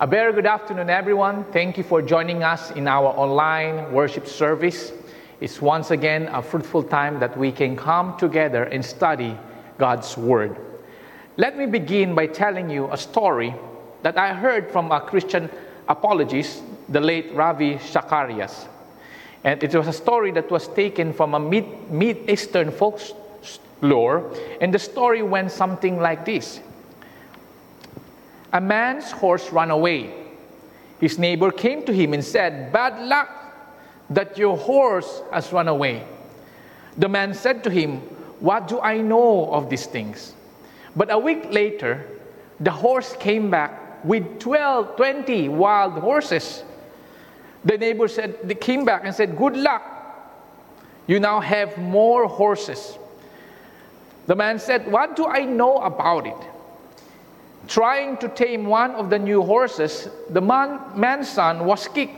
[0.00, 1.44] A very good afternoon, everyone.
[1.52, 4.90] Thank you for joining us in our online worship service.
[5.40, 9.38] It's once again a fruitful time that we can come together and study
[9.78, 10.56] God's Word.
[11.36, 13.54] Let me begin by telling you a story
[14.02, 15.48] that I heard from a Christian
[15.88, 18.66] apologist, the late Ravi Zacharias.
[19.44, 24.28] And it was a story that was taken from a Mid Eastern folklore,
[24.60, 26.58] and the story went something like this
[28.54, 30.14] a man's horse ran away.
[31.00, 33.28] His neighbor came to him and said, Bad luck
[34.08, 36.06] that your horse has run away.
[36.96, 37.98] The man said to him,
[38.38, 40.34] What do I know of these things?
[40.94, 42.06] But a week later,
[42.60, 46.62] the horse came back with 12, 20 wild horses.
[47.64, 49.82] The neighbor said, they came back and said, Good luck.
[51.08, 52.98] You now have more horses.
[54.28, 56.53] The man said, What do I know about it?
[57.68, 62.16] Trying to tame one of the new horses, the man, man's son was kicked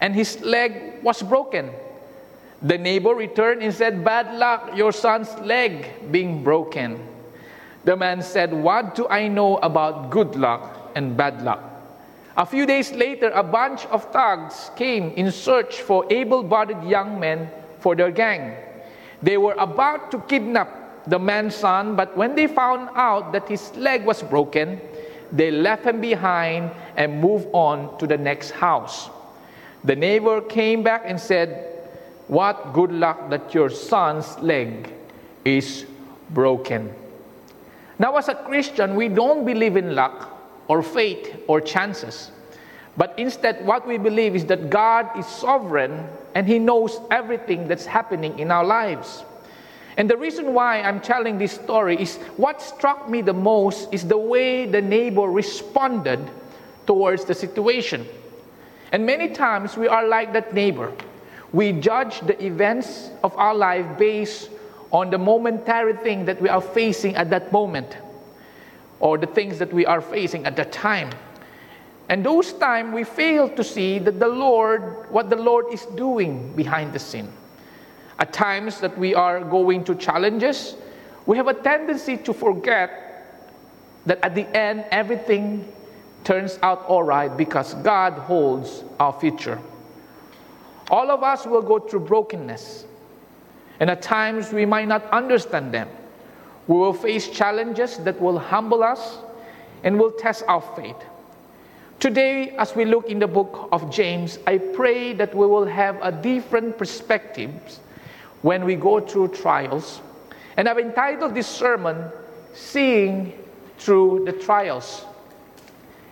[0.00, 1.70] and his leg was broken.
[2.62, 6.98] The neighbor returned and said, Bad luck, your son's leg being broken.
[7.84, 11.62] The man said, What do I know about good luck and bad luck?
[12.36, 17.20] A few days later, a bunch of thugs came in search for able bodied young
[17.20, 18.56] men for their gang.
[19.22, 20.75] They were about to kidnap
[21.06, 24.80] the man's son, but when they found out that his leg was broken,
[25.32, 29.10] they left him behind and moved on to the next house.
[29.84, 31.72] The neighbor came back and said,
[32.28, 34.92] What good luck that your son's leg
[35.44, 35.86] is
[36.30, 36.92] broken.
[37.98, 40.36] Now, as a Christian, we don't believe in luck
[40.68, 42.30] or fate or chances.
[42.96, 47.86] But instead, what we believe is that God is sovereign and He knows everything that's
[47.86, 49.24] happening in our lives.
[49.96, 54.06] And the reason why I'm telling this story is what struck me the most is
[54.06, 56.20] the way the neighbor responded
[56.86, 58.06] towards the situation.
[58.92, 60.92] And many times we are like that neighbor.
[61.52, 64.50] We judge the events of our life based
[64.92, 67.96] on the momentary thing that we are facing at that moment
[69.00, 71.10] or the things that we are facing at that time.
[72.08, 76.52] And those times we fail to see that the Lord, what the Lord is doing
[76.54, 77.32] behind the scene.
[78.18, 80.74] At times that we are going to challenges,
[81.26, 83.02] we have a tendency to forget
[84.06, 85.70] that at the end everything
[86.24, 89.58] turns out all right because God holds our future.
[90.90, 92.86] All of us will go through brokenness,
[93.80, 95.88] and at times we might not understand them.
[96.68, 99.18] We will face challenges that will humble us
[99.82, 100.96] and will test our faith.
[101.98, 105.98] Today, as we look in the book of James, I pray that we will have
[106.02, 107.80] a different perspectives
[108.46, 110.00] when we go through trials.
[110.56, 112.12] And I've entitled this sermon,
[112.54, 113.32] Seeing
[113.76, 115.04] Through the Trials.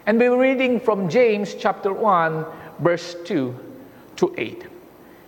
[0.07, 2.45] And we're reading from James chapter 1,
[2.81, 3.55] verse 2
[4.17, 4.67] to 8.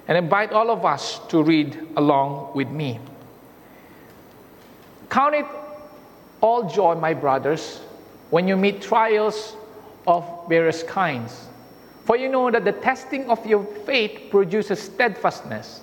[0.09, 2.99] And invite all of us to read along with me.
[5.09, 5.47] Count it
[6.41, 7.83] all joy, my brothers,
[8.31, 9.55] when you meet trials
[10.09, 11.47] of various kinds.
[12.05, 15.83] For you know that the testing of your faith produces steadfastness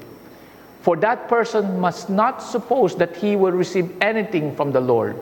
[0.81, 5.19] For that person must not suppose that he will receive anything from the Lord.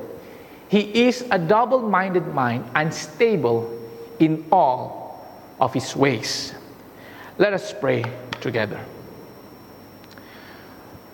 [0.70, 3.78] He is a double minded mind, unstable
[4.20, 5.28] in all
[5.60, 6.54] of his ways.
[7.38, 8.06] Let us pray
[8.40, 8.80] together.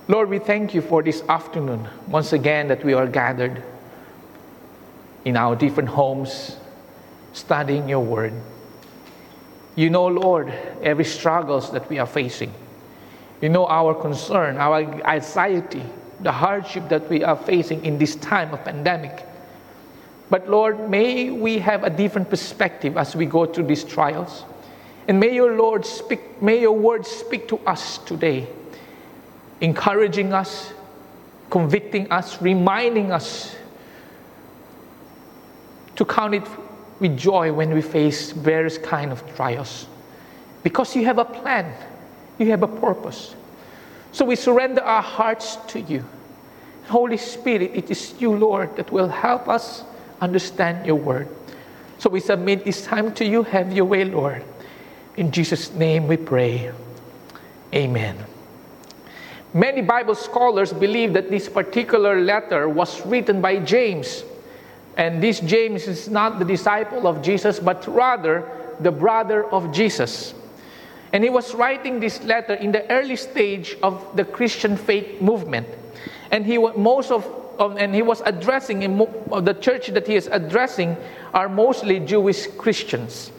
[0.07, 3.63] Lord, we thank you for this afternoon, once again, that we are gathered
[5.23, 6.57] in our different homes,
[7.33, 8.33] studying your word.
[9.75, 10.53] You know, Lord,
[10.83, 12.53] every struggles that we are facing.
[13.41, 15.83] You know our concern, our anxiety,
[16.21, 19.25] the hardship that we are facing in this time of pandemic.
[20.29, 24.45] But Lord, may we have a different perspective as we go through these trials.
[25.07, 28.47] And may your Lord speak, may your word speak to us today,
[29.61, 30.73] encouraging us,
[31.49, 33.55] convicting us, reminding us
[35.95, 36.43] to count it
[36.99, 39.87] with joy when we face various kind of trials.
[40.63, 41.71] Because you have a plan
[42.37, 43.35] you have a purpose.
[44.11, 46.05] So we surrender our hearts to you.
[46.87, 49.83] Holy Spirit, it is you, Lord, that will help us
[50.21, 51.27] understand your word.
[51.97, 53.43] So we submit this time to you.
[53.43, 54.43] Have your way, Lord.
[55.17, 56.71] In Jesus' name we pray.
[57.73, 58.17] Amen.
[59.53, 64.23] Many Bible scholars believe that this particular letter was written by James.
[64.97, 68.49] And this James is not the disciple of Jesus, but rather
[68.81, 70.33] the brother of Jesus.
[71.15, 75.65] And he was writing this letter in the early stage of the Christian faith movement.
[76.29, 77.25] And he most of,
[77.57, 78.99] and he was addressing in,
[79.31, 80.97] uh, the church that he is addressing
[81.33, 83.31] are mostly Jewish Christians.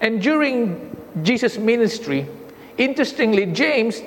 [0.00, 2.26] And during Jesus' ministry,
[2.78, 4.02] interestingly, James,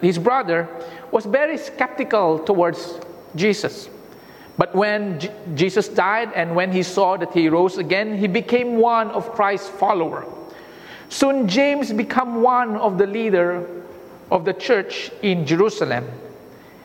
[0.00, 0.68] his brother,
[1.12, 2.98] was very skeptical towards
[3.36, 3.88] Jesus.
[4.58, 8.78] But when J- Jesus died and when he saw that he rose again, he became
[8.78, 10.26] one of Christ's followers.
[11.08, 13.66] Soon James became one of the leader
[14.30, 16.08] of the church in Jerusalem.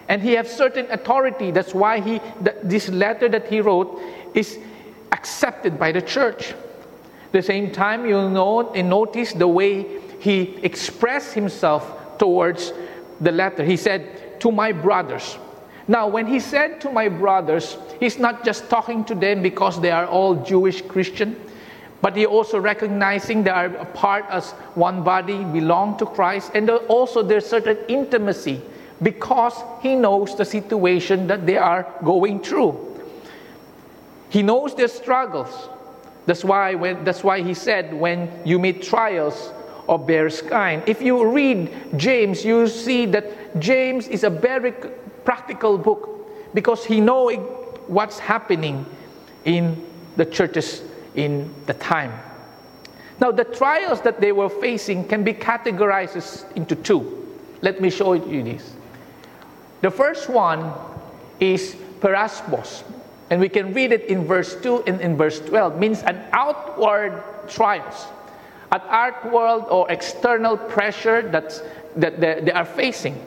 [0.07, 1.51] And he has certain authority.
[1.51, 2.19] That's why he,
[2.63, 4.01] this letter that he wrote
[4.33, 4.57] is
[5.11, 6.53] accepted by the church.
[7.31, 9.85] The same time, you'll note and notice the way
[10.19, 12.73] he expressed himself towards
[13.21, 13.63] the letter.
[13.63, 15.37] He said, To my brothers.
[15.87, 19.91] Now, when he said to my brothers, he's not just talking to them because they
[19.91, 21.35] are all Jewish Christian,
[22.01, 26.69] but he also recognizing they are a part as one body, belong to Christ, and
[26.69, 28.61] also there's certain intimacy
[29.01, 32.77] because he knows the situation that they are going through.
[34.29, 35.69] He knows their struggles.
[36.25, 39.51] That's why, when, that's why he said, when you meet trials
[39.87, 40.83] of various kind.
[40.85, 44.71] If you read James, you see that James is a very
[45.25, 47.37] practical book because he knows
[47.87, 48.85] what's happening
[49.45, 49.83] in
[50.15, 50.83] the churches
[51.15, 52.13] in the time.
[53.19, 57.27] Now, the trials that they were facing can be categorized into two.
[57.61, 58.73] Let me show you this.
[59.81, 60.71] The first one
[61.39, 62.83] is peirasmos,
[63.29, 67.21] and we can read it in verse 2 and in verse 12, means an outward
[67.47, 68.07] trials,
[68.71, 71.61] an outward or external pressure that's,
[71.95, 73.19] that they are facing.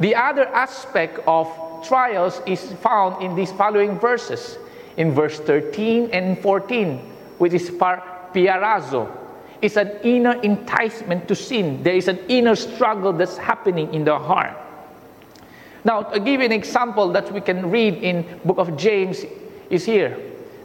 [0.00, 1.48] The other aspect of
[1.86, 4.58] trials is found in these following verses,
[4.96, 7.00] in verse 13 and 14,
[7.38, 9.10] which is peirazo.
[9.60, 11.82] It's an inner enticement to sin.
[11.82, 14.56] There is an inner struggle that's happening in the heart.
[15.84, 19.24] Now, to give you an example that we can read in book of James
[19.70, 20.18] is here.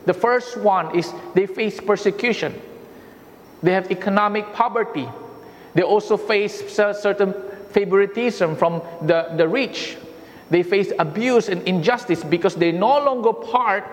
[0.06, 2.60] The first one is they face persecution.
[3.62, 5.08] They have economic poverty.
[5.74, 7.34] They also face certain
[7.69, 9.98] favoritism from the, the rich.
[10.50, 13.86] They face abuse and injustice because they're no longer part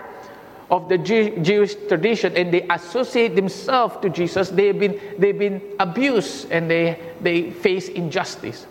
[0.70, 4.50] of the Jew, Jewish tradition and they associate themselves to Jesus.
[4.50, 8.66] They've been, they've been abused and they, they face injustice.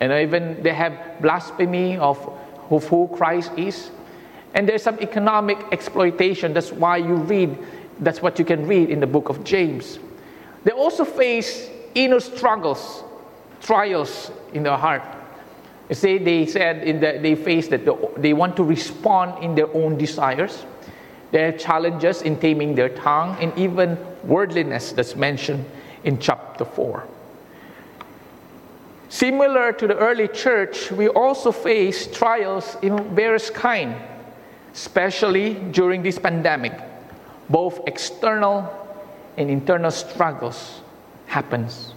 [0.00, 2.18] And even they have blasphemy of,
[2.70, 3.90] of who Christ is.
[4.54, 6.52] And there's some economic exploitation.
[6.52, 7.56] That's why you read,
[8.00, 9.98] that's what you can read in the book of James.
[10.64, 13.04] They also face inner struggles
[13.60, 15.02] trials in their heart.
[15.88, 19.54] You see, they said in the, they face that the, they want to respond in
[19.54, 20.64] their own desires.
[21.32, 25.64] There are challenges in taming their tongue and even worldliness that's mentioned
[26.04, 27.06] in chapter 4.
[29.08, 33.94] Similar to the early church, we also face trials in various kind,
[34.74, 36.72] especially during this pandemic.
[37.48, 38.66] Both external
[39.36, 40.80] and internal struggles
[41.26, 41.94] happens.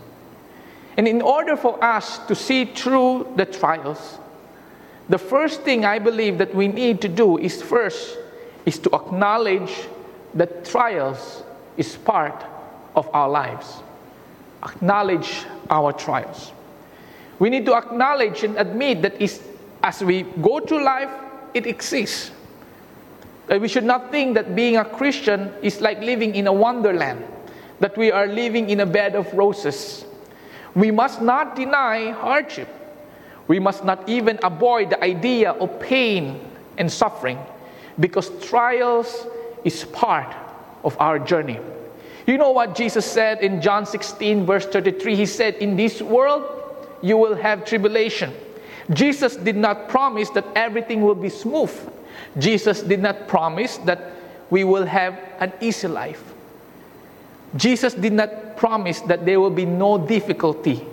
[0.97, 4.19] And in order for us to see through the trials,
[5.07, 8.18] the first thing I believe that we need to do is first
[8.69, 9.73] is to acknowledge
[10.35, 11.43] that trials
[11.77, 12.45] is part
[12.95, 13.81] of our lives.
[14.63, 16.51] Acknowledge our trials.
[17.39, 19.17] We need to acknowledge and admit that
[19.81, 21.09] as we go through life,
[21.53, 22.31] it exists.
[23.47, 27.25] That we should not think that being a Christian is like living in a wonderland,
[27.79, 30.05] that we are living in a bed of roses
[30.75, 32.67] we must not deny hardship.
[33.47, 36.39] We must not even avoid the idea of pain
[36.77, 37.39] and suffering
[37.99, 39.27] because trials
[39.63, 40.35] is part
[40.83, 41.59] of our journey.
[42.25, 45.15] You know what Jesus said in John 16, verse 33?
[45.15, 46.45] He said, In this world
[47.01, 48.33] you will have tribulation.
[48.91, 51.71] Jesus did not promise that everything will be smooth.
[52.37, 54.13] Jesus did not promise that
[54.49, 56.23] we will have an easy life.
[57.55, 60.85] Jesus did not promise that there will be no difficulty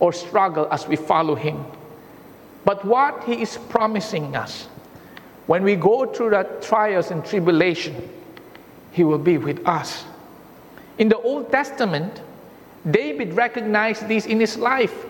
[0.00, 1.64] or struggle as we follow Him.
[2.64, 4.68] But what He is promising us,
[5.46, 8.08] when we go through that trials and tribulation,
[8.92, 10.04] He will be with us.
[10.98, 12.22] In the Old Testament,
[12.90, 15.06] David recognized this in his life.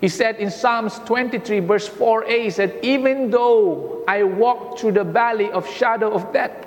[0.00, 5.04] He said in Psalms 23, verse 4a, he said, Even though I walk through the
[5.04, 6.66] valley of shadow of death,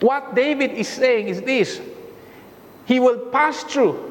[0.00, 1.80] What David is saying is this
[2.86, 4.04] He will pass through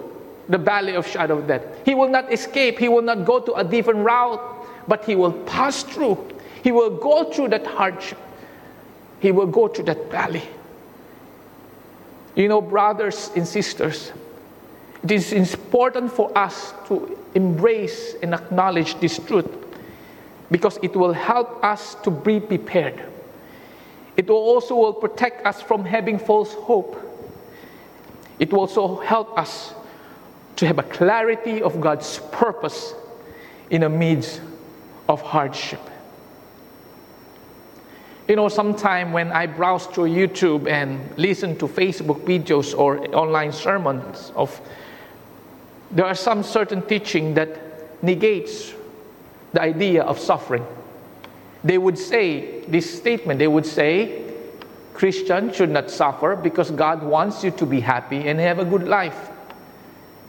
[0.49, 1.63] the valley of shadow of death.
[1.85, 4.39] He will not escape, he will not go to a different route,
[4.87, 6.17] but he will pass through.
[6.63, 8.17] He will go through that hardship.
[9.19, 10.43] He will go through that valley.
[12.35, 14.11] You know, brothers and sisters,
[15.03, 19.49] it is important for us to embrace and acknowledge this truth
[20.51, 23.01] because it will help us to be prepared.
[24.15, 26.95] It will also will protect us from having false hope.
[28.39, 29.73] It will also help us
[30.57, 32.93] to have a clarity of God's purpose
[33.69, 34.41] in the midst
[35.07, 35.81] of hardship.
[38.27, 43.53] You know, sometime when I browse through YouTube and listen to Facebook videos or online
[43.53, 44.60] sermons of
[45.91, 48.74] there are some certain teaching that negates
[49.53, 50.65] the idea of suffering.
[51.63, 54.24] They would say this statement, they would say,
[54.93, 58.84] Christian should not suffer because God wants you to be happy and have a good
[58.84, 59.29] life.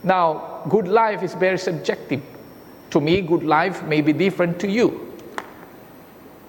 [0.04, 2.22] Now, good life is very subjective.
[2.90, 5.07] To me, good life may be different to you.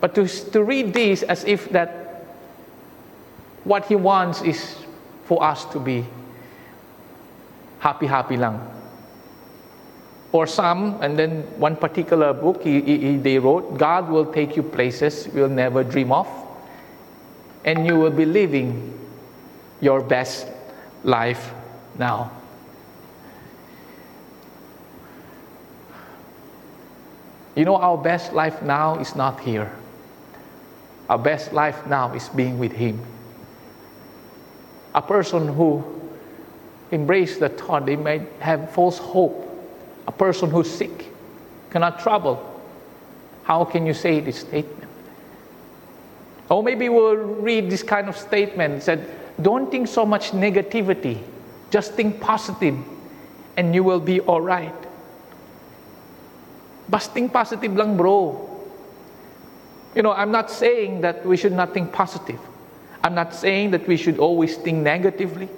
[0.01, 2.25] But to, to read this as if that
[3.63, 4.77] what he wants is
[5.25, 6.05] for us to be
[7.79, 8.59] happy, happy lang.
[10.31, 14.63] Or some, and then one particular book he, he, they wrote, God will take you
[14.63, 16.27] places you'll never dream of,
[17.65, 18.97] and you will be living
[19.81, 20.47] your best
[21.03, 21.51] life
[21.97, 22.31] now.
[27.55, 29.71] You know, our best life now is not here.
[31.09, 33.03] Our best life now is being with Him.
[34.93, 35.83] A person who
[36.91, 39.45] embraces the thought they may have false hope,
[40.07, 41.07] a person who's sick,
[41.71, 42.45] cannot travel.
[43.43, 44.89] How can you say this statement?
[46.49, 49.07] Or maybe we'll read this kind of statement said,
[49.41, 51.21] Don't think so much negativity,
[51.69, 52.77] just think positive,
[53.57, 54.73] and you will be all right.
[56.89, 58.48] Busting positive lang, bro.
[59.95, 62.39] You know, I'm not saying that we should not think positive.
[63.03, 65.49] I'm not saying that we should always think negatively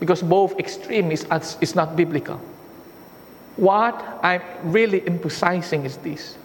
[0.00, 1.26] because both extreme is,
[1.60, 2.40] is not biblical.
[3.56, 6.36] What I'm really emphasizing is this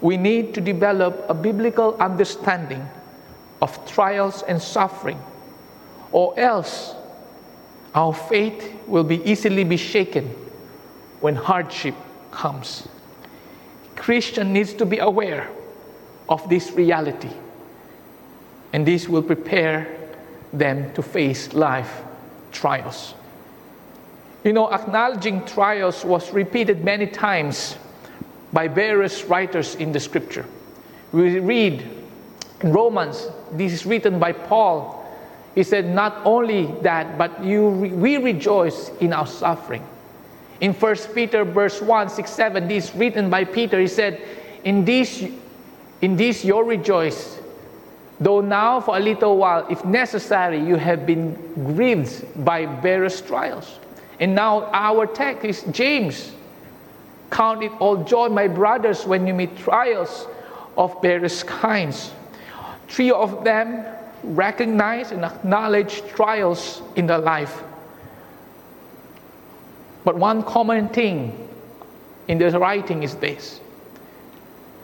[0.00, 2.88] we need to develop a biblical understanding
[3.60, 5.20] of trials and suffering,
[6.12, 6.94] or else
[7.94, 10.26] our faith will be easily be shaken
[11.20, 11.96] when hardship
[12.30, 12.86] comes.
[13.96, 15.50] Christian needs to be aware
[16.28, 17.30] of this reality.
[18.72, 19.96] And this will prepare
[20.52, 22.02] them to face life
[22.52, 23.14] trials.
[24.44, 27.76] You know, acknowledging trials was repeated many times
[28.52, 30.46] by various writers in the scripture.
[31.12, 31.88] We read
[32.60, 34.94] in Romans, this is written by Paul.
[35.54, 39.86] He said, Not only that, but you, we rejoice in our suffering
[40.60, 44.20] in 1 Peter verse 1, 6, 7, this is written by Peter, he said,
[44.64, 45.24] In this,
[46.00, 47.38] in this you rejoice,
[48.20, 51.34] though now for a little while, if necessary, you have been
[51.74, 53.78] grieved by various trials.
[54.20, 56.32] And now our text is James.
[57.30, 60.26] Count it all joy, my brothers, when you meet trials
[60.76, 62.12] of various kinds.
[62.88, 63.84] Three of them
[64.22, 67.62] recognize and acknowledge trials in their life
[70.08, 71.48] but one common thing
[72.28, 73.60] in this writing is this.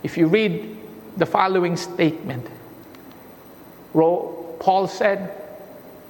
[0.02, 0.76] If you read
[1.16, 2.47] the following statement,
[3.92, 5.40] Paul said,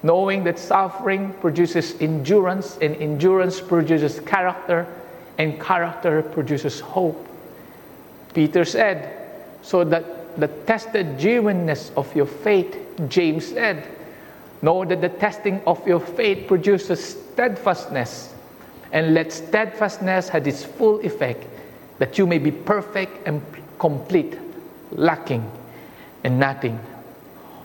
[0.02, 4.86] knowing that suffering produces endurance, and endurance produces character,
[5.38, 7.26] and character produces hope.
[8.34, 9.30] Peter said,
[9.62, 12.76] so that the tested genuineness of your faith,
[13.08, 13.86] James said,
[14.62, 18.34] know that the testing of your faith produces steadfastness
[18.92, 21.44] and let steadfastness have its full effect,
[21.98, 23.42] that you may be perfect and
[23.78, 24.38] complete,
[24.94, 25.50] lacking
[26.24, 26.78] in nothing.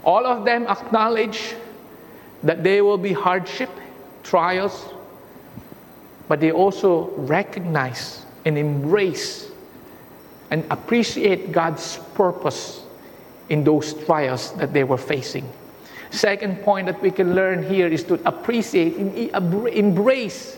[0.04, 1.56] All of them acknowledge
[2.44, 3.70] that there will be hardship,
[4.24, 4.86] trials,
[6.28, 9.52] but they also recognize and embrace
[10.52, 12.84] and appreciate God's purpose
[13.50, 15.48] in those trials that they were facing.
[16.12, 19.16] Second point that we can learn here is to appreciate and
[19.68, 20.58] embrace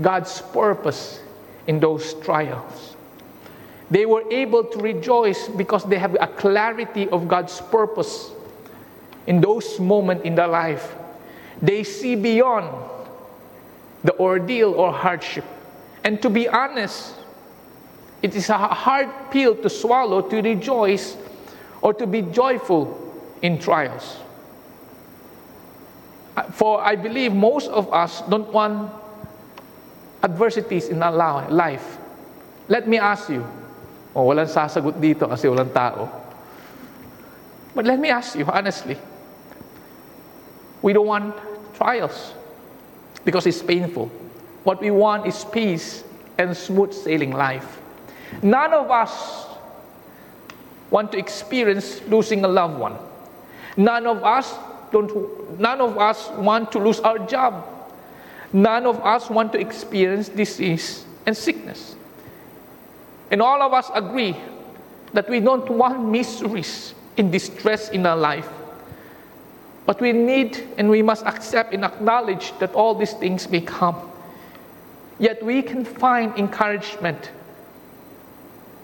[0.00, 1.20] God's purpose
[1.66, 2.95] in those trials.
[3.90, 8.32] They were able to rejoice because they have a clarity of God's purpose
[9.26, 10.94] in those moments in their life.
[11.62, 12.66] They see beyond
[14.02, 15.44] the ordeal or hardship.
[16.04, 17.14] And to be honest,
[18.22, 21.16] it is a hard pill to swallow to rejoice
[21.82, 22.90] or to be joyful
[23.42, 24.16] in trials.
[26.52, 28.90] For I believe most of us don't want
[30.22, 31.98] adversities in our life.
[32.68, 33.46] Let me ask you.
[34.16, 36.08] Oh, walang sasagot dito kasi walang tao.
[37.76, 38.96] But let me ask you honestly.
[40.80, 41.36] We don't want
[41.76, 42.32] trials
[43.28, 44.08] because it's painful.
[44.64, 46.00] What we want is peace
[46.38, 47.76] and smooth sailing life.
[48.40, 49.44] None of us
[50.88, 52.96] want to experience losing a loved one.
[53.76, 54.54] None of us
[54.92, 57.66] don't none of us want to lose our job.
[58.52, 61.95] None of us want to experience disease and sickness.
[63.30, 64.36] And all of us agree
[65.12, 68.48] that we don't want miseries and distress in our life.
[69.86, 73.96] But we need and we must accept and acknowledge that all these things may come.
[75.18, 77.30] Yet we can find encouragement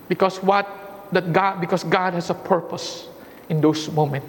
[0.09, 0.67] because what
[1.13, 3.09] that God because God has a purpose
[3.49, 4.27] in those moments.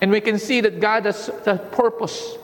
[0.00, 2.36] And we can see that God has a purpose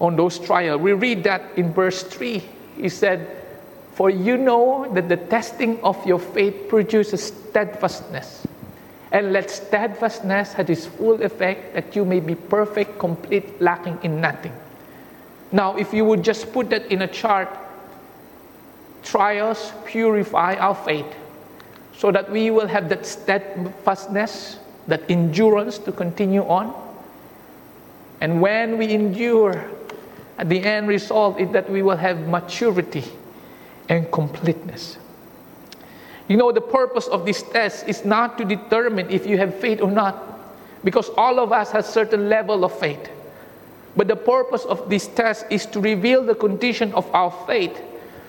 [0.00, 0.80] on those trials.
[0.80, 2.42] We read that in verse 3.
[2.76, 3.45] He said,
[3.96, 8.46] For you know that the testing of your faith produces steadfastness.
[9.10, 14.20] And let steadfastness have its full effect that you may be perfect, complete, lacking in
[14.20, 14.52] nothing.
[15.50, 17.48] Now, if you would just put that in a chart,
[19.02, 21.06] trials purify our faith
[21.96, 26.74] so that we will have that steadfastness, that endurance to continue on.
[28.20, 29.70] And when we endure,
[30.36, 33.04] at the end result is that we will have maturity
[33.88, 34.98] and completeness.
[36.28, 39.80] You know, the purpose of this test is not to determine if you have faith
[39.80, 40.16] or not,
[40.82, 43.10] because all of us has certain level of faith.
[43.96, 47.80] But the purpose of this test is to reveal the condition of our faith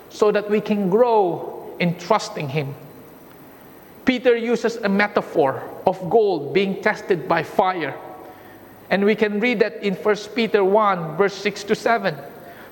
[0.09, 2.73] so that we can grow in trusting Him.
[4.05, 7.93] Peter uses a metaphor of gold being tested by fire.
[8.89, 12.15] And we can read that in 1 Peter 1, verse 6 to 7.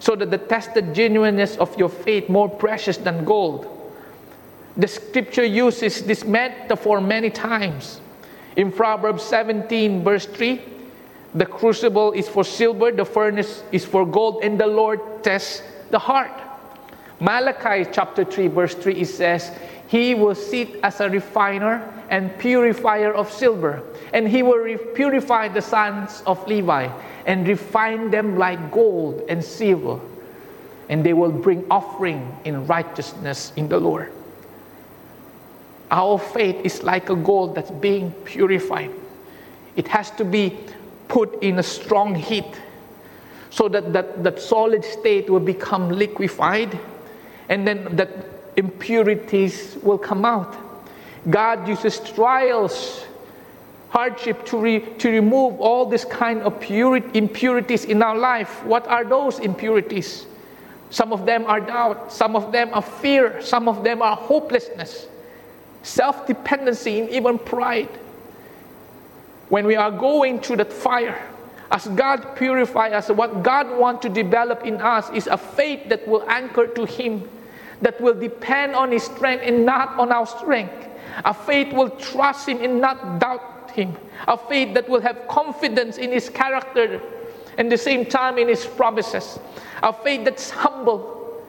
[0.05, 3.65] So that the tested genuineness of your faith more precious than gold.
[4.77, 8.01] The scripture uses this metaphor many times.
[8.55, 10.61] In Proverbs 17, verse 3,
[11.33, 15.97] the crucible is for silver, the furnace is for gold, and the Lord tests the
[15.97, 16.39] heart.
[17.19, 23.13] Malachi chapter 3, verse 3, it says, he will sit as a refiner and purifier
[23.13, 26.89] of silver, and he will re- purify the sons of Levi
[27.25, 29.99] and refine them like gold and silver,
[30.89, 34.11] and they will bring offering in righteousness in the Lord.
[35.91, 38.91] Our faith is like a gold that's being purified.
[39.75, 40.57] It has to be
[41.07, 42.59] put in a strong heat
[43.49, 46.77] so that that, that solid state will become liquefied
[47.49, 48.09] and then that
[48.57, 50.55] impurities will come out.
[51.29, 53.05] God uses trials,
[53.89, 58.63] hardship to, re, to remove all this kind of impurities in our life.
[58.65, 60.25] What are those impurities?
[60.89, 65.07] Some of them are doubt, some of them are fear, some of them are hopelessness,
[65.81, 67.89] self dependency, and even pride.
[69.49, 71.21] When we are going through that fire,
[71.71, 76.07] as God purifies us, what God wants to develop in us is a faith that
[76.07, 77.27] will anchor to Him
[77.81, 80.87] that will depend on His strength and not on our strength.
[81.23, 83.95] A faith will trust Him and not doubt Him.
[84.27, 87.01] A faith that will have confidence in His character
[87.57, 89.39] and the same time in His promises.
[89.83, 91.43] A faith that's humble,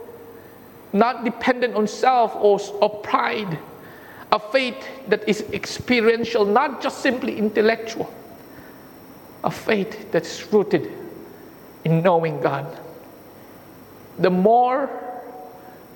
[0.92, 3.58] not dependent on self or, or pride.
[4.32, 8.12] A faith that is experiential, not just simply intellectual.
[9.44, 10.92] A faith that's rooted
[11.84, 12.80] in knowing God.
[14.18, 15.05] The more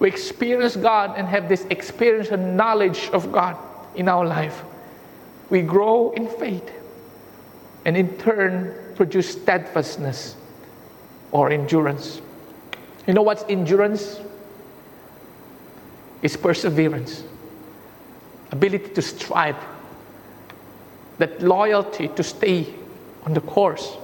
[0.00, 3.56] we experience God and have this experience and knowledge of God
[3.94, 4.64] in our life,
[5.50, 6.68] we grow in faith
[7.84, 10.36] and in turn produce steadfastness
[11.32, 12.20] or endurance.
[13.06, 14.20] You know what's endurance?
[16.22, 17.22] It's perseverance,
[18.52, 19.56] ability to strive,
[21.18, 22.74] that loyalty to stay
[23.24, 23.96] on the course.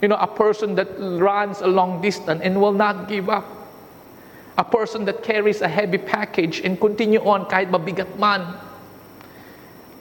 [0.00, 3.55] You know, a person that runs a long distance and will not give up
[4.56, 8.56] a person that carries a heavy package and continue on kahit mabigat man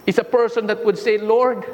[0.06, 1.66] is a person that would say, Lord,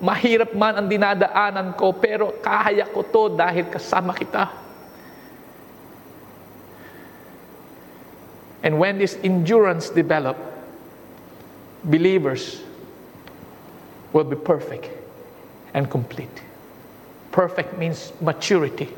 [0.00, 4.48] mahirap man ang dinadaanan ko, pero kaya ko to dahil kasama kita.
[8.62, 10.34] And when this endurance develop,
[11.84, 12.62] believers
[14.12, 14.90] will be perfect
[15.74, 16.42] and complete.
[17.30, 18.88] Perfect means maturity,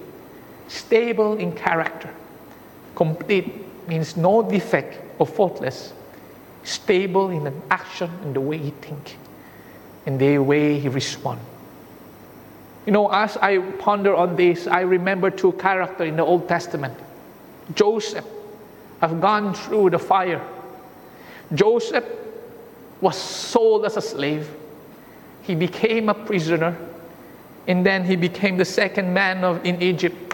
[0.68, 2.08] stable in character,
[2.98, 5.92] Complete means no defect or faultless,
[6.64, 9.16] stable in an action and the way he think,
[10.04, 11.38] and the way he respond.
[12.86, 16.98] You know, as I ponder on this, I remember two characters in the Old Testament.
[17.76, 18.26] Joseph
[19.00, 20.44] have gone through the fire.
[21.54, 22.04] Joseph
[23.00, 24.50] was sold as a slave.
[25.42, 26.76] He became a prisoner,
[27.68, 30.27] and then he became the second man of, in Egypt.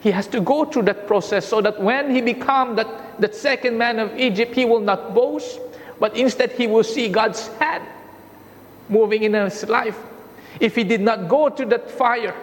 [0.00, 3.76] He has to go through that process so that when he become that, that second
[3.76, 5.58] man of Egypt, he will not boast,
[5.98, 7.84] but instead he will see God's hand
[8.88, 9.98] moving in his life.
[10.60, 12.34] If he did not go to that fire,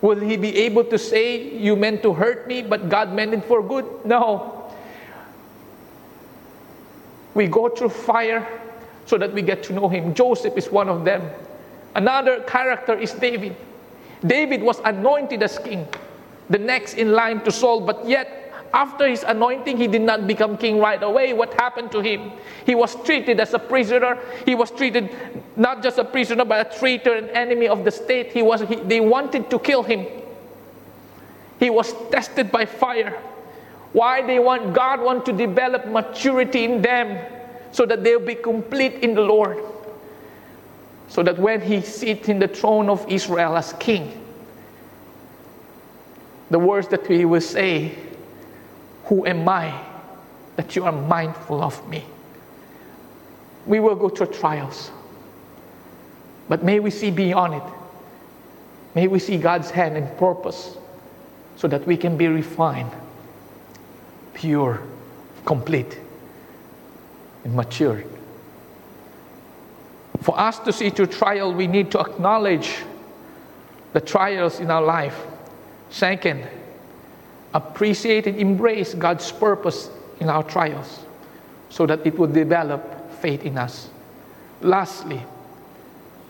[0.00, 3.44] will he be able to say, You meant to hurt me, but God meant it
[3.44, 3.86] for good?
[4.04, 4.72] No.
[7.34, 8.46] We go through fire
[9.06, 10.14] so that we get to know him.
[10.14, 11.22] Joseph is one of them.
[11.94, 13.56] Another character is David.
[14.26, 15.86] David was anointed as king,
[16.50, 18.40] the next in line to Saul, but yet
[18.72, 21.32] after his anointing, he did not become king right away.
[21.32, 22.30] What happened to him?
[22.64, 24.18] He was treated as a prisoner.
[24.44, 25.10] He was treated
[25.56, 28.32] not just a prisoner, but a traitor, an enemy of the state.
[28.32, 30.06] He was, he, they wanted to kill him.
[31.58, 33.20] He was tested by fire.
[33.92, 37.18] Why they want God want to develop maturity in them
[37.72, 39.58] so that they'll be complete in the Lord.
[41.08, 44.19] So that when he sits in the throne of Israel as king,
[46.50, 47.94] the words that he will say
[49.04, 49.78] who am I
[50.56, 52.04] that you are mindful of me?
[53.66, 54.90] We will go through trials,
[56.48, 57.62] but may we see beyond it.
[58.94, 60.76] May we see God's hand and purpose
[61.56, 62.90] so that we can be refined,
[64.34, 64.82] pure,
[65.44, 65.98] complete,
[67.44, 68.06] and matured.
[70.22, 72.76] For us to see through trial, we need to acknowledge
[73.92, 75.18] the trials in our life.
[75.90, 76.46] Second,
[77.52, 81.00] appreciate and embrace God's purpose in our trials
[81.68, 83.90] so that it will develop faith in us.
[84.60, 85.22] Lastly,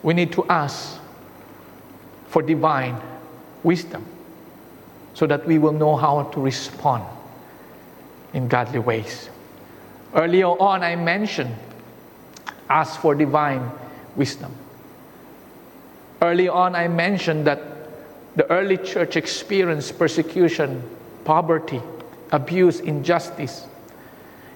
[0.03, 0.99] we need to ask
[2.29, 3.01] for divine
[3.63, 4.05] wisdom
[5.15, 7.05] so that we will know how to respond
[8.33, 9.29] in godly ways.
[10.15, 11.55] Earlier on, I mentioned
[12.69, 13.71] ask for divine
[14.17, 14.55] wisdom.
[16.23, 17.61] Early on, I mentioned that
[18.37, 20.83] the early church experienced persecution
[21.25, 21.81] poverty,
[22.33, 23.67] abuse, injustice,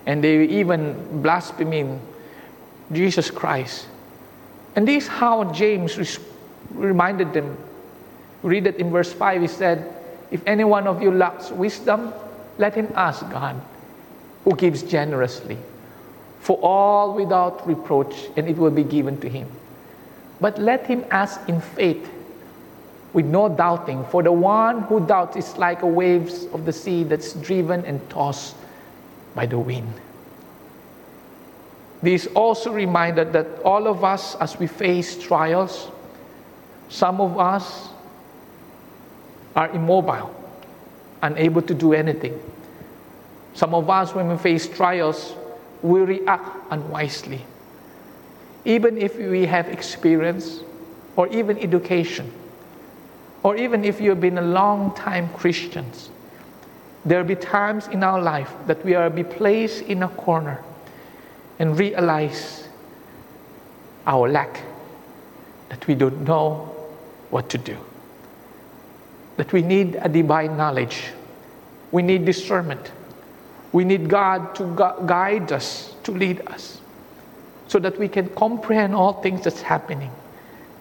[0.06, 2.00] and they even blaspheming
[2.92, 3.86] Jesus Christ.
[4.76, 6.18] And this is how James res-
[6.70, 7.56] reminded them.
[8.42, 9.40] Read it in verse 5.
[9.40, 9.94] He said,
[10.30, 12.12] If any one of you lacks wisdom,
[12.58, 13.60] let him ask God,
[14.44, 15.58] who gives generously,
[16.40, 19.48] for all without reproach, and it will be given to him.
[20.40, 22.10] But let him ask in faith
[23.14, 24.04] with no doubting.
[24.06, 27.98] For the one who doubts is like a waves of the sea that's driven and
[28.10, 28.56] tossed
[29.34, 29.92] by the wind.
[32.02, 35.88] This also reminded that all of us, as we face trials,
[36.90, 37.88] some of us
[39.56, 40.34] are immobile,
[41.22, 42.38] unable to do anything.
[43.54, 45.34] Some of us, when we face trials,
[45.82, 47.40] we react unwisely.
[48.64, 50.60] Even if we have experience
[51.16, 52.30] or even education
[53.44, 56.08] or even if you've been a long time Christians,
[57.04, 60.60] there'll be times in our life that we are be placed in a corner
[61.58, 62.68] and realize
[64.06, 64.62] our lack,
[65.68, 66.74] that we don't know
[67.30, 67.76] what to do,
[69.36, 71.10] that we need a divine knowledge,
[71.92, 72.92] we need discernment,
[73.72, 76.80] we need God to gu- guide us, to lead us,
[77.68, 80.10] so that we can comprehend all things that's happening,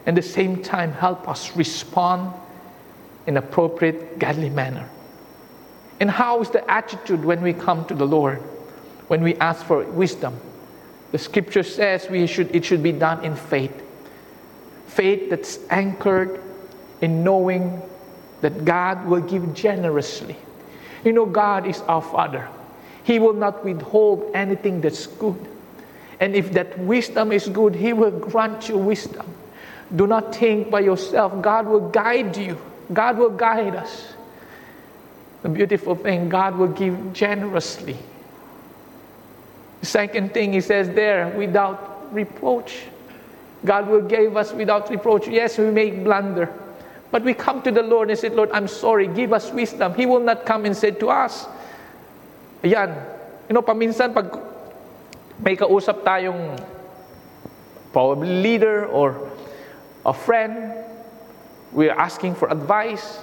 [0.06, 2.34] and at the same time help us respond
[3.28, 4.90] in appropriate, godly manner.
[6.00, 8.40] And how is the attitude when we come to the Lord,
[9.08, 10.40] when we ask for wisdom?
[11.12, 13.84] The scripture says we should, it should be done in faith.
[14.88, 16.42] Faith that's anchored
[17.02, 17.82] in knowing
[18.42, 20.36] that God will give generously.
[21.06, 22.50] You know, God is our Father.
[23.04, 25.48] He will not withhold anything that's good.
[26.20, 29.26] And if that wisdom is good, He will grant you wisdom.
[29.96, 31.42] Do not think by yourself.
[31.42, 32.60] God will guide you.
[32.92, 34.14] God will guide us.
[35.44, 37.98] The beautiful thing, God will give generously.
[39.82, 42.84] The second thing he says there, without reproach.
[43.66, 45.28] God will give us without reproach.
[45.28, 46.52] Yes, we may blunder.
[47.12, 49.94] But we come to the Lord and say, Lord, I'm sorry, give us wisdom.
[49.94, 51.46] He will not come and say to us,
[52.64, 52.96] Ayan,
[53.50, 54.32] you know, paminsan pag
[55.44, 56.56] may kausap tayong
[57.92, 59.20] probably leader or
[60.08, 60.72] a friend,
[61.74, 63.20] we're asking for advice.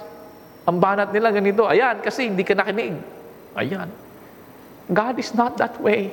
[0.67, 2.99] Ang banat nila ganito, ayan, kasi hindi ka nakinig.
[3.57, 3.89] Ayan.
[4.91, 6.11] God is not that way.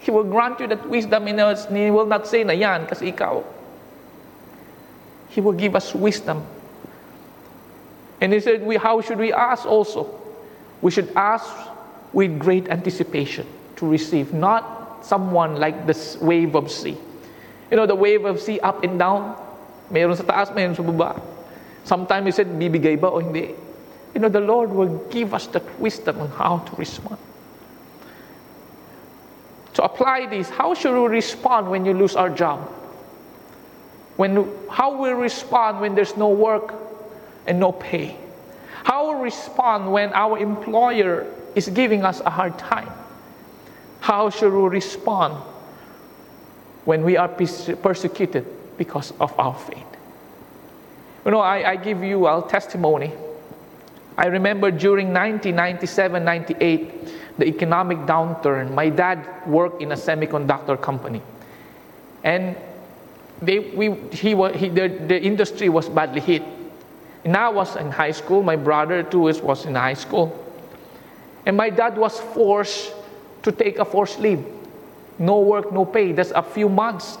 [0.00, 1.38] He will grant you that wisdom and
[1.72, 3.44] He will not say na yan kasi ikaw.
[5.30, 6.42] He will give us wisdom.
[8.20, 10.20] And he said, we, How should we ask also?
[10.82, 11.48] We should ask
[12.12, 16.96] with great anticipation to receive, not someone like this wave of sea.
[17.70, 19.36] You know, the wave of sea up and down.
[19.90, 21.20] Mayroon sa taas, mayroon sa baba.
[21.84, 23.54] Sometimes he said, bibigay ba o oh, hindi?
[24.14, 27.18] You know, the Lord will give us that wisdom on how to respond.
[29.74, 32.68] To apply this, how should we respond when you lose our job?
[34.16, 36.74] When, how we respond when there's no work
[37.46, 38.16] and no pay?
[38.84, 42.90] How we respond when our employer is giving us a hard time?
[44.00, 45.34] How should we respond
[46.84, 49.90] when we are persecuted because of our faith?
[51.26, 53.12] You know, I, I give you a testimony.
[54.16, 61.20] I remember during 1997 98, the economic downturn, my dad worked in a semiconductor company.
[62.24, 62.56] And
[63.42, 66.42] they, we, he, he, the, the industry was badly hit.
[67.24, 70.26] And I was in high school, my brother too was in high school.
[71.44, 72.94] And my dad was forced
[73.42, 74.42] to take a forced leave.
[75.18, 76.14] No work, no pay.
[76.14, 77.18] just a few months.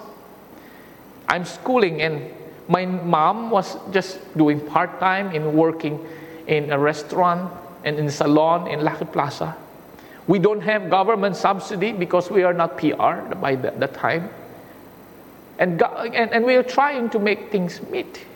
[1.30, 2.28] I'm schooling and
[2.66, 6.04] my mom was just doing part time in working
[6.48, 7.52] in a restaurant
[7.84, 9.56] and in a salon in Lucky Plaza.
[10.26, 14.28] We don't have government subsidy because we are not PR by that the time.
[15.60, 18.26] And, and, and we are trying to make things meet.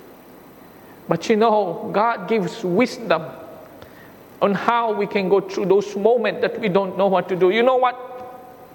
[1.09, 3.25] But you know, God gives wisdom
[4.41, 7.51] on how we can go through those moments that we don't know what to do.
[7.51, 7.99] You know what?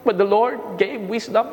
[0.03, 1.47] But the Lord gave wisdom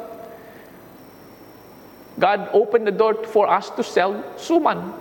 [2.17, 4.97] God opened the door for us to sell suman.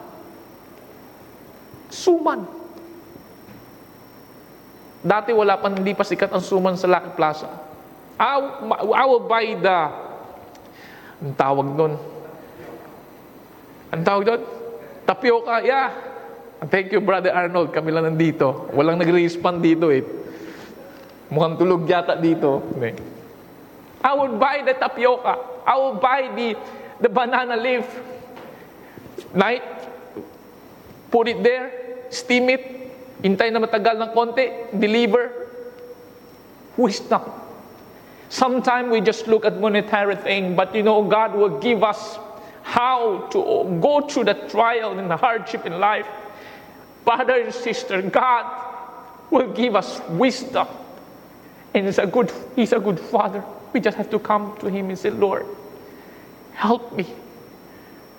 [1.88, 2.44] Suman.
[5.00, 7.48] Dati wala pa, hindi pa sikat ang suman sa Lucky Plaza.
[8.20, 8.36] I,
[8.96, 9.78] I will buy the,
[11.24, 11.94] ang tawag doon?
[13.96, 14.42] Ang tawag doon?
[15.08, 15.94] Tapioca, yeah.
[16.68, 17.72] Thank you, Brother Arnold.
[17.72, 18.68] Kami lang nandito.
[18.74, 20.02] Walang nag-respond dito eh.
[21.30, 22.66] Mukhang tulog yata dito.
[24.02, 25.64] I would buy the tapioca.
[25.66, 26.58] I would buy the
[27.02, 27.86] the banana leaf.
[29.34, 29.64] Night,
[31.12, 31.72] put it there,
[32.10, 32.64] steam it,
[33.22, 34.46] hintay na matagal ng konti,
[34.80, 35.32] deliver.
[36.78, 37.24] Wisdom.
[38.30, 42.20] Sometimes we just look at monetary thing, but you know, God will give us
[42.64, 46.08] how to go through the trial and the hardship in life.
[47.06, 48.44] Brother and sister, God
[49.30, 50.68] will give us wisdom.
[51.74, 53.44] And he's a good, he's a good father.
[53.72, 55.46] We just have to come to him and say, Lord,
[56.56, 57.06] Help me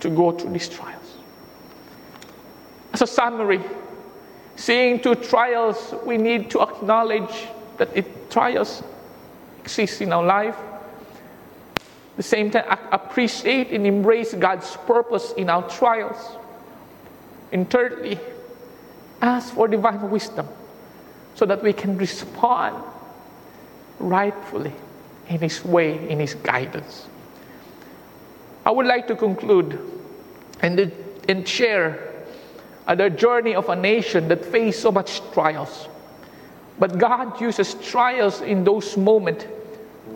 [0.00, 1.16] to go through these trials.
[2.92, 3.60] As a summary,
[4.56, 8.82] seeing two trials, we need to acknowledge that it, trials
[9.60, 10.56] exist in our life.
[12.16, 16.36] The same time, appreciate and embrace God's purpose in our trials.
[17.52, 18.18] And thirdly,
[19.20, 20.48] ask for divine wisdom
[21.34, 22.82] so that we can respond
[23.98, 24.72] rightfully
[25.28, 27.06] in His way, in His guidance.
[28.66, 29.78] I would like to conclude
[30.60, 30.92] and,
[31.28, 32.12] and share
[32.88, 35.88] the journey of a nation that faced so much trials.
[36.80, 39.46] But God uses trials in those moments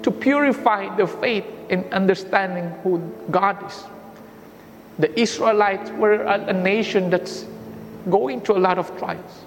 [0.03, 2.99] to purify the faith in understanding who
[3.31, 3.85] God is.
[4.99, 7.47] The Israelites were a, a nation that's
[8.11, 9.45] going through a lot of trials.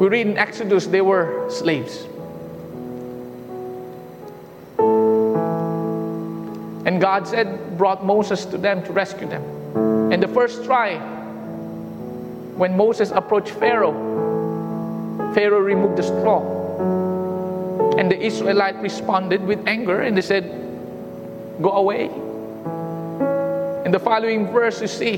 [0.00, 2.06] We read in Exodus they were slaves.
[6.86, 9.42] And God said, brought Moses to them to rescue them.
[10.10, 10.96] And the first try,
[12.56, 13.92] when Moses approached Pharaoh,
[15.34, 16.40] Pharaoh removed the straw.
[17.98, 20.44] And the Israelite responded with anger and they said,
[21.60, 22.06] Go away.
[23.84, 25.16] In the following verse, you see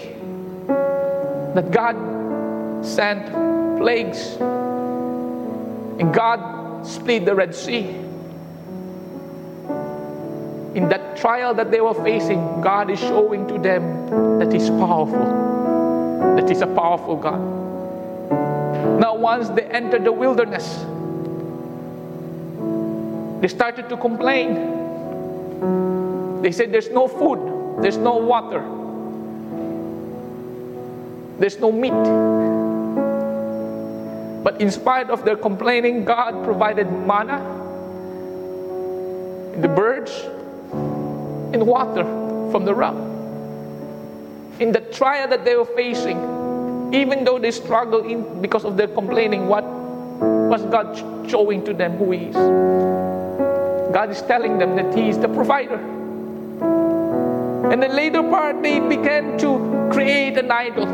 [0.67, 3.31] that God sent
[3.79, 4.37] plagues
[5.99, 7.89] and God split the Red Sea.
[10.75, 16.35] In that trial that they were facing, God is showing to them that He's powerful,
[16.37, 17.41] that He's a powerful God.
[19.01, 20.79] Now, once they entered the wilderness,
[23.43, 24.81] they started to complain.
[26.43, 28.63] They said, There's no food, there's no water,
[31.39, 32.52] there's no meat.
[34.63, 37.43] In spite of their complaining, God provided manna,
[39.61, 40.13] the birds,
[41.53, 42.05] and water
[42.53, 42.95] from the rock.
[44.61, 48.87] In the trial that they were facing, even though they struggled in because of their
[48.87, 50.95] complaining, what was God
[51.29, 52.37] showing to them who He is?
[53.93, 55.81] God is telling them that He is the provider.
[57.73, 60.87] And the later part, they began to create an idol,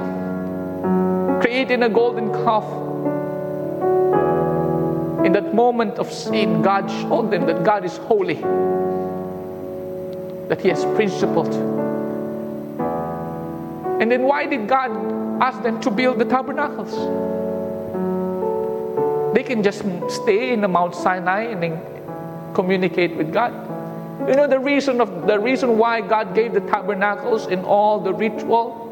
[1.43, 2.88] creating a golden calf.
[5.25, 8.37] In that moment of sin, God showed them that God is holy,
[10.49, 11.53] that He has principled.
[14.01, 14.93] And then why did God
[15.43, 16.93] ask them to build the tabernacles?
[19.35, 21.83] They can just stay in the Mount Sinai and then
[22.55, 23.53] communicate with God.
[24.29, 28.13] You know the reason of the reason why God gave the tabernacles and all the
[28.15, 28.85] ritual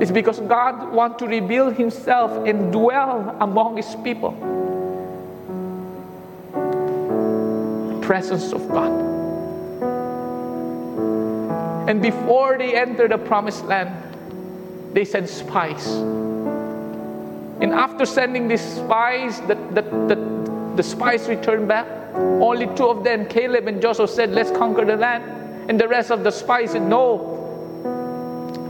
[0.00, 4.34] is because God wants to reveal himself and dwell among his people.
[8.08, 8.90] Presence of God.
[11.90, 13.92] And before they enter the promised land,
[14.94, 15.86] they sent spies.
[17.60, 21.86] And after sending these spies, the, the, the, the spies returned back
[22.40, 25.68] only two of them, Caleb and Joshua, said, Let's conquer the land.
[25.68, 27.36] And the rest of the spies said, No.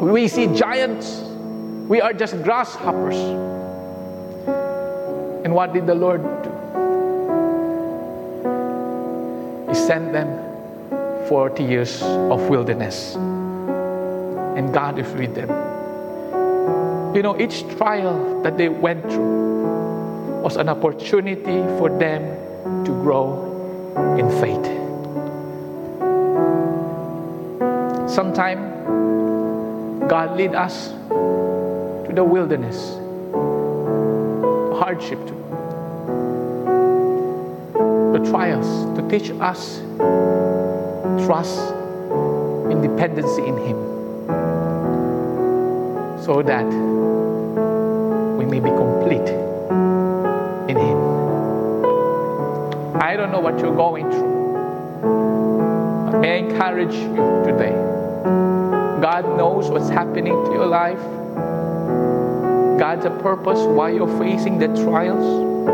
[0.01, 1.21] We see giants.
[1.89, 3.17] We are just grasshoppers.
[5.45, 6.58] And what did the Lord do?
[9.87, 10.29] Sent them
[11.29, 13.15] 40 years of wilderness.
[13.15, 15.49] And God with them.
[17.15, 23.45] You know, each trial that they went through was an opportunity for them to grow
[24.19, 24.65] in faith.
[28.09, 28.61] Sometimes
[30.09, 32.97] God lead us to the wilderness,
[34.79, 35.48] hardship, to
[38.19, 38.67] the trials,
[38.99, 39.79] to teach us
[41.25, 41.59] trust
[42.71, 43.77] in dependency in Him,
[46.23, 46.67] so that
[48.39, 49.29] we may be complete
[50.69, 50.99] in Him.
[53.01, 54.39] I don't know what you're going through.
[56.11, 57.75] But may I encourage you today.
[59.01, 60.99] God knows what's happening to your life.
[62.79, 65.69] God's a purpose why you're facing the trials,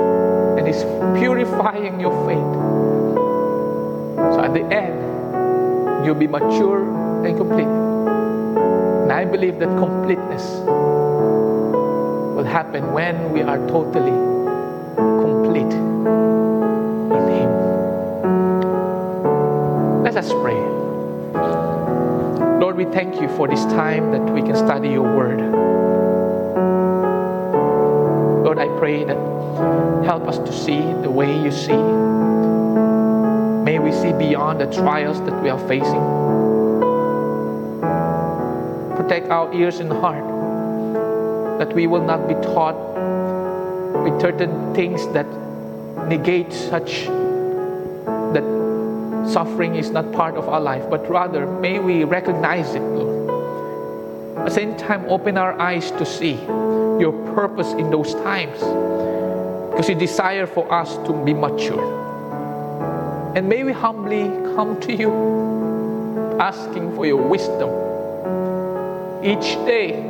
[0.64, 0.84] and He's
[1.20, 2.54] purifying your faith.
[4.34, 6.82] So at the end, you'll be mature
[7.26, 7.66] and complete.
[7.66, 10.42] And I believe that completeness
[12.34, 14.16] will happen when we are totally
[14.96, 15.72] complete
[17.12, 17.50] in Him.
[20.02, 20.60] Let us pray.
[22.58, 25.93] Lord, we thank you for this time that we can study your word.
[28.84, 29.16] Pray that
[30.04, 31.80] help us to see the way you see.
[33.64, 36.04] May we see beyond the trials that we are facing.
[38.94, 40.26] Protect our ears and heart
[41.58, 42.76] that we will not be taught
[44.04, 45.28] with certain things that
[46.06, 47.06] negate such
[48.36, 48.44] that
[49.32, 53.30] suffering is not part of our life, but rather may we recognize it, Lord.
[54.40, 56.38] At the same time, open our eyes to see
[57.00, 58.58] your purpose in those times
[59.70, 62.02] because you desire for us to be mature.
[63.36, 65.10] And may we humbly come to you
[66.38, 67.70] asking for your wisdom
[69.24, 70.02] each day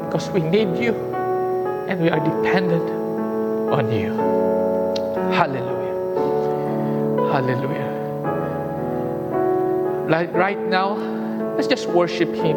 [0.00, 0.94] because we need you
[1.88, 2.88] and we are dependent
[3.72, 4.12] on you.
[5.32, 5.72] Hallelujah.
[7.32, 7.92] Hallelujah.
[10.08, 10.96] Like right now,
[11.56, 12.56] let's just worship Him.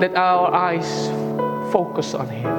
[0.00, 1.08] Let our eyes
[1.72, 2.52] focus on Him.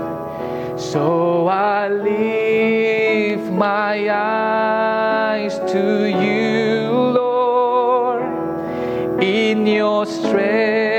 [0.78, 6.90] So I lift my eyes to you,
[7.22, 8.24] Lord.
[9.24, 10.93] In your strength,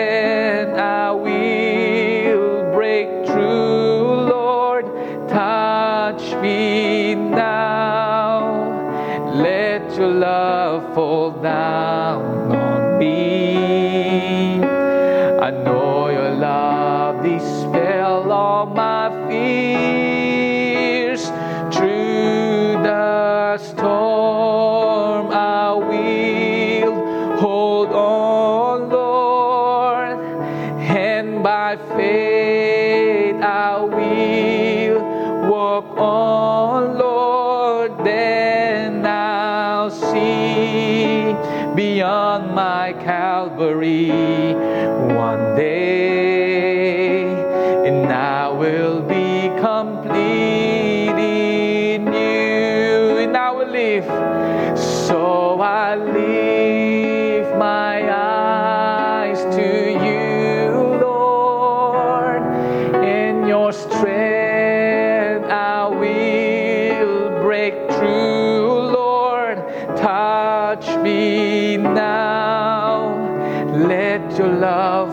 [59.57, 62.43] to you, Lord.
[63.05, 69.59] In your strength, I will break through, Lord.
[69.97, 73.15] Touch me now.
[73.75, 75.04] Let your love.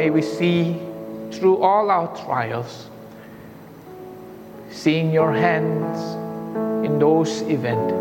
[0.00, 0.80] May we see
[1.30, 2.88] through all our trials,
[4.70, 6.00] seeing your hands
[6.86, 7.92] in those events.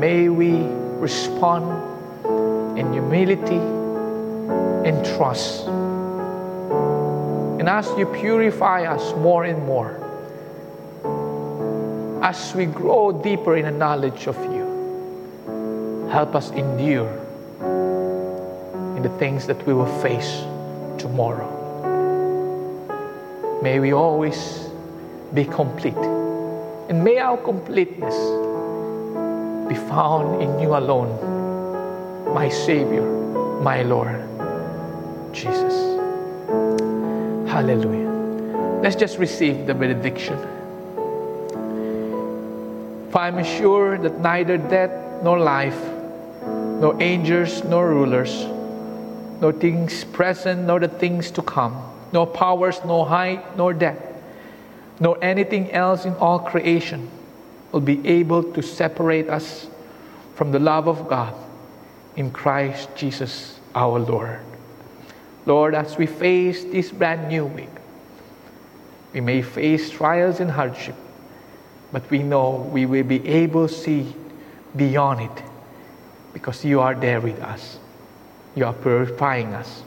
[0.00, 0.52] May we
[1.06, 1.66] respond
[2.78, 3.62] in humility
[4.88, 5.66] and trust.
[7.60, 10.00] And as you purify us more and more,
[12.22, 17.29] as we grow deeper in the knowledge of you, help us endure
[19.00, 20.42] in the things that we will face
[20.98, 21.48] tomorrow.
[23.62, 24.68] May we always
[25.32, 25.96] be complete.
[26.90, 28.14] And may our completeness
[29.70, 31.14] be found in you alone,
[32.34, 33.06] my Savior,
[33.62, 34.20] my Lord,
[35.32, 35.72] Jesus.
[37.48, 38.10] Hallelujah.
[38.82, 40.36] Let's just receive the benediction.
[43.10, 45.80] For I am sure that neither death nor life,
[46.44, 48.59] nor angels nor rulers,
[49.40, 51.82] nor things present nor the things to come,
[52.12, 54.06] no powers, no height, nor depth,
[55.00, 57.08] nor anything else in all creation
[57.72, 59.68] will be able to separate us
[60.34, 61.34] from the love of God
[62.16, 64.40] in Christ Jesus our Lord.
[65.46, 67.68] Lord, as we face this brand new week,
[69.12, 70.94] we may face trials and hardship,
[71.92, 74.14] but we know we will be able to see
[74.76, 75.42] beyond it
[76.32, 77.78] because you are there with us.
[78.54, 79.82] You are purifying us.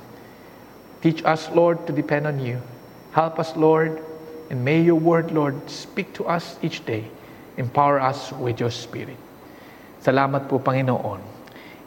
[1.01, 2.61] Teach us, Lord, to depend on you.
[3.11, 4.01] Help us, Lord,
[4.49, 7.05] and may your word, Lord, speak to us each day.
[7.57, 9.18] Empower us with your spirit.
[10.01, 11.20] Salamat po, Panginoon.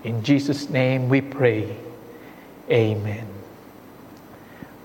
[0.04, 1.74] In Jesus' name we pray.
[2.70, 3.26] Amen.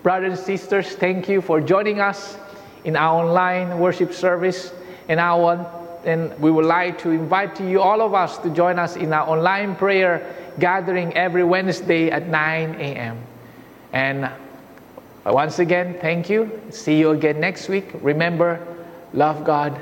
[0.02, 2.38] Brothers and sisters, thank you for joining us
[2.84, 4.74] in our online worship service.
[5.08, 5.68] And want
[6.06, 9.30] and we would like to invite you, all of us, to join us in our
[9.30, 10.26] online prayer
[10.60, 13.18] gathering every Wednesday at 9 a.m.
[13.94, 14.30] And
[15.26, 16.62] once again, thank you.
[16.72, 17.92] See you again next week.
[18.02, 18.66] Remember,
[19.14, 19.80] love God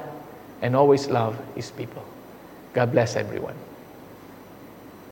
[0.62, 2.04] and always love His people.
[2.74, 3.56] God bless everyone.